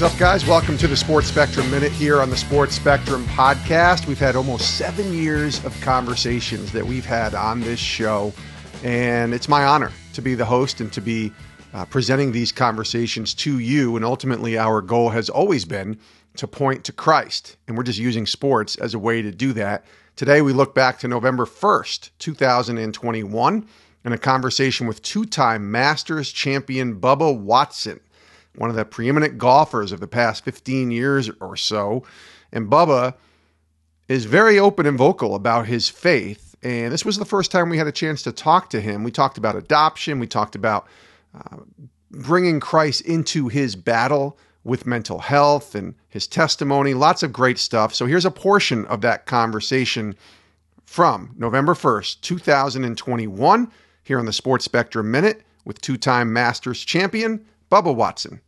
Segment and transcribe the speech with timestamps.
[0.00, 0.46] what's up, guys?
[0.46, 4.06] Welcome to the Sports Spectrum Minute here on the Sports Spectrum podcast.
[4.06, 8.32] We've had almost seven years of conversations that we've had on this show,
[8.84, 11.32] and it's my honor to be the host and to be
[11.74, 13.96] uh, presenting these conversations to you.
[13.96, 15.98] And ultimately, our goal has always been
[16.36, 19.84] to point to Christ, and we're just using sports as a way to do that.
[20.14, 23.66] Today, we look back to November 1st, 2021,
[24.04, 27.98] and a conversation with two time Masters champion Bubba Watson
[28.58, 32.04] one of the preeminent golfers of the past 15 years or so.
[32.52, 33.14] And Bubba
[34.08, 36.56] is very open and vocal about his faith.
[36.62, 39.04] And this was the first time we had a chance to talk to him.
[39.04, 40.88] We talked about adoption, we talked about
[41.34, 41.58] uh,
[42.10, 47.94] bringing Christ into his battle with mental health and his testimony, lots of great stuff.
[47.94, 50.16] So here's a portion of that conversation
[50.84, 53.70] from November 1st, 2021,
[54.02, 58.40] here on the Sports Spectrum Minute with two time Masters champion Bubba Watson.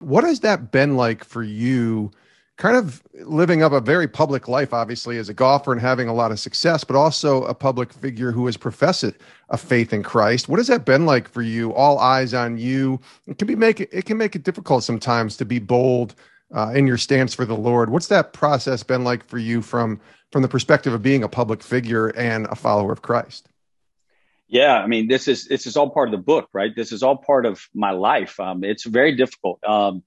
[0.00, 2.10] What has that been like for you?
[2.56, 6.14] Kind of living up a very public life, obviously, as a golfer and having a
[6.14, 9.04] lot of success, but also a public figure who has professed
[9.50, 10.48] a faith in Christ.
[10.48, 11.72] What has that been like for you?
[11.74, 12.98] All eyes on you.
[13.26, 16.14] It can be make it, it can make it difficult sometimes to be bold
[16.54, 17.90] uh, in your stance for the Lord.
[17.90, 20.00] What's that process been like for you from
[20.32, 23.49] from the perspective of being a public figure and a follower of Christ?
[24.50, 26.74] Yeah, I mean, this is this is all part of the book, right?
[26.74, 28.40] This is all part of my life.
[28.40, 30.02] Um, it's very difficult um,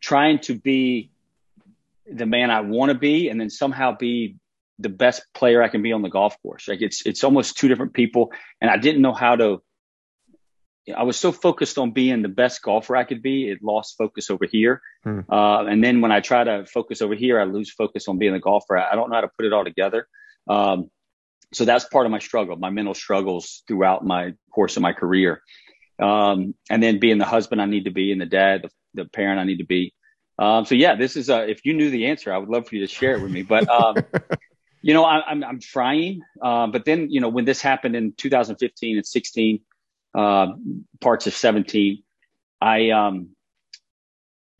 [0.00, 1.10] trying to be
[2.06, 4.36] the man I want to be, and then somehow be
[4.78, 6.68] the best player I can be on the golf course.
[6.68, 9.62] Like it's it's almost two different people, and I didn't know how to.
[10.96, 14.30] I was so focused on being the best golfer I could be, it lost focus
[14.30, 14.80] over here.
[15.02, 15.20] Hmm.
[15.28, 18.32] Uh, and then when I try to focus over here, I lose focus on being
[18.32, 18.78] the golfer.
[18.78, 20.06] I, I don't know how to put it all together.
[20.48, 20.88] Um,
[21.52, 25.42] so that's part of my struggle, my mental struggles throughout my course of my career.
[26.00, 29.08] Um, and then being the husband I need to be and the dad, the, the
[29.08, 29.94] parent I need to be.
[30.38, 32.76] Um, so yeah, this is, a, if you knew the answer, I would love for
[32.76, 33.96] you to share it with me, but, um,
[34.82, 36.20] you know, I, am I'm, I'm trying.
[36.40, 39.60] Uh, but then, you know, when this happened in 2015 and 16,
[40.16, 40.46] uh,
[41.00, 42.02] parts of 17,
[42.60, 43.30] I, um,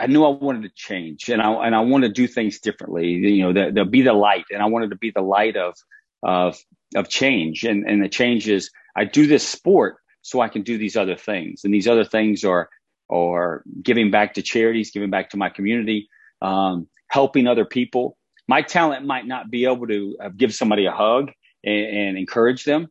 [0.00, 3.10] I knew I wanted to change and I, and I want to do things differently,
[3.10, 4.44] you know, the, the be the light.
[4.50, 5.74] And I wanted to be the light of,
[6.22, 6.56] of
[6.94, 7.64] of change.
[7.64, 11.16] And, and the change is I do this sport so I can do these other
[11.16, 11.64] things.
[11.64, 12.68] And these other things are,
[13.10, 16.08] are giving back to charities, giving back to my community,
[16.42, 18.16] um, helping other people.
[18.46, 21.30] My talent might not be able to uh, give somebody a hug
[21.64, 22.88] and, and encourage them,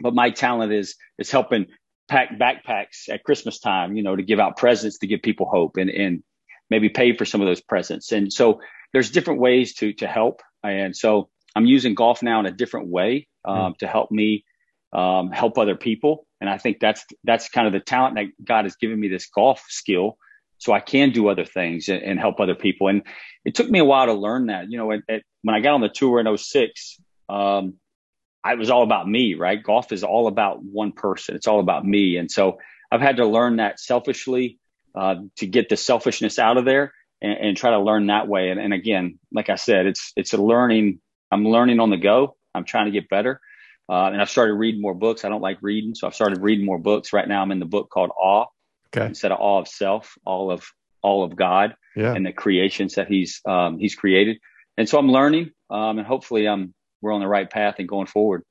[0.00, 1.66] but my talent is, is helping
[2.08, 5.76] pack backpacks at Christmas time, you know, to give out presents to give people hope
[5.76, 6.22] and, and
[6.68, 8.12] maybe pay for some of those presents.
[8.12, 8.60] And so
[8.92, 10.42] there's different ways to, to help.
[10.62, 13.78] And so I'm using golf now in a different way um, mm.
[13.78, 14.44] to help me
[14.92, 16.26] um, help other people.
[16.40, 19.28] And I think that's that's kind of the talent that God has given me this
[19.28, 20.18] golf skill,
[20.58, 22.88] so I can do other things and, and help other people.
[22.88, 23.02] And
[23.44, 24.70] it took me a while to learn that.
[24.70, 27.74] You know, at, at, when I got on the tour in 06, um,
[28.44, 29.34] I was all about me.
[29.34, 31.36] Right, golf is all about one person.
[31.36, 32.16] It's all about me.
[32.16, 32.58] And so
[32.90, 34.58] I've had to learn that selfishly
[34.94, 36.92] uh, to get the selfishness out of there.
[37.22, 38.50] And, and try to learn that way.
[38.50, 40.98] And, and again, like I said, it's it's a learning
[41.32, 42.36] I'm learning on the go.
[42.54, 43.40] I'm trying to get better.
[43.88, 45.24] Uh, and I've started reading more books.
[45.24, 47.12] I don't like reading, so I've started reading more books.
[47.12, 48.46] Right now, I'm in the book called Awe,
[48.94, 49.06] okay.
[49.06, 50.64] instead of Awe of Self, all of
[51.02, 52.14] all of God yeah.
[52.14, 54.38] and the creations that He's um, He's created.
[54.78, 58.06] And so I'm learning, um, and hopefully, I'm we're on the right path and going
[58.06, 58.44] forward.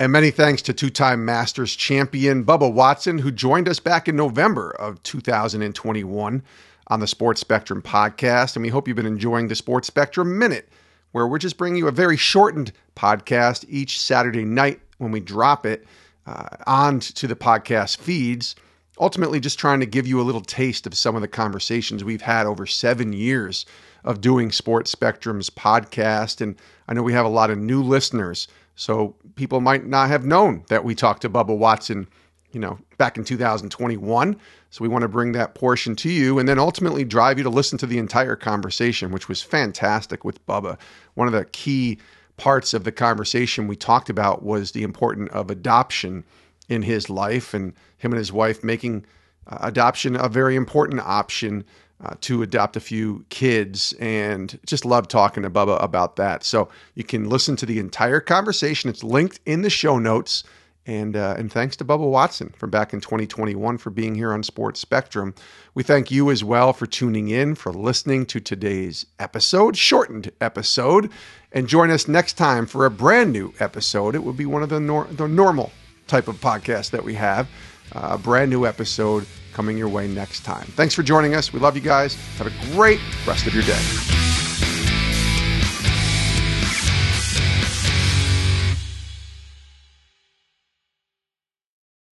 [0.00, 4.16] And many thanks to two time Masters champion Bubba Watson, who joined us back in
[4.16, 6.42] November of 2021
[6.88, 8.56] on the Sports Spectrum podcast.
[8.56, 10.68] And we hope you've been enjoying the Sports Spectrum Minute
[11.12, 15.66] where we're just bringing you a very shortened podcast each Saturday night when we drop
[15.66, 15.86] it
[16.26, 18.54] uh, on to the podcast feeds.
[18.98, 22.20] Ultimately, just trying to give you a little taste of some of the conversations we've
[22.20, 23.64] had over seven years
[24.04, 26.40] of doing Sports Spectrum's podcast.
[26.40, 26.56] And
[26.86, 28.46] I know we have a lot of new listeners,
[28.76, 32.08] so people might not have known that we talked to Bubba Watson,
[32.52, 34.36] you know, back in 2021.
[34.70, 37.50] So we want to bring that portion to you and then ultimately drive you to
[37.50, 40.78] listen to the entire conversation, which was fantastic with Bubba.
[41.14, 41.98] One of the key
[42.36, 46.24] parts of the conversation we talked about was the importance of adoption
[46.68, 49.04] in his life and him and his wife making
[49.46, 51.64] uh, adoption a very important option
[52.02, 56.42] uh, to adopt a few kids and just love talking to Bubba about that.
[56.42, 58.88] So you can listen to the entire conversation.
[58.88, 60.44] It's linked in the show notes.
[60.90, 64.42] And, uh, and thanks to Bubba Watson from back in 2021 for being here on
[64.42, 65.36] Sports Spectrum.
[65.72, 71.08] We thank you as well for tuning in, for listening to today's episode, shortened episode.
[71.52, 74.16] And join us next time for a brand new episode.
[74.16, 75.70] It will be one of the, nor- the normal
[76.08, 77.48] type of podcasts that we have.
[77.92, 80.66] a brand new episode coming your way next time.
[80.74, 81.52] Thanks for joining us.
[81.52, 82.16] We love you guys.
[82.38, 82.98] Have a great
[83.28, 84.29] rest of your day.